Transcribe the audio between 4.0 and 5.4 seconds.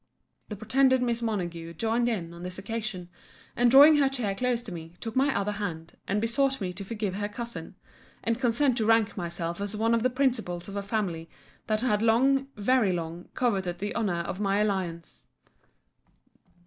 chair close to me, took my